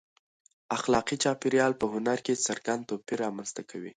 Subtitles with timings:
[0.77, 3.89] اخلاقي چاپېریال په هنر کې څرګند توپیر رامنځته کوي.